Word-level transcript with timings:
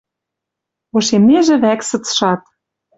Ошемнежӹ 0.95 1.55
вӓк 1.63 1.81
сыцшат... 1.89 2.41